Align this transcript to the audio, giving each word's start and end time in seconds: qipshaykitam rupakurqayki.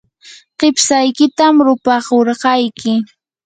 qipshaykitam 0.57 1.55
rupakurqayki. 1.65 2.93